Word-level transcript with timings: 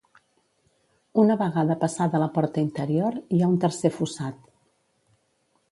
Una 1.23 1.35
vegada 1.41 1.75
passada 1.83 2.23
la 2.23 2.31
porta 2.39 2.65
interior 2.69 3.19
hi 3.37 3.41
ha 3.49 3.53
un 3.53 3.61
tercer 3.67 3.95
fossat. 4.01 4.43